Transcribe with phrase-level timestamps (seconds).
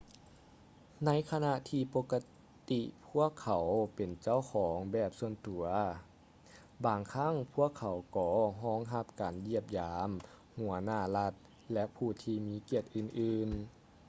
[1.05, 2.19] ໃນຂະນະທີປົກກະ
[2.69, 3.65] ຕິກພວກເຂົາ
[3.95, 5.63] ເປັນເຈົ້າຂອງແບບສ່ວນຕົວ
[6.85, 8.29] ບາງຄັ້ງພວກເຂົາກໍ
[8.61, 10.09] ຮອງຮັບການຢ້ຽມຢາມ
[10.57, 11.33] ຫົວໜ້າລັດ
[11.73, 13.61] ແລະ ຜູ້ທີ່ມີກຽດອື່ນໆ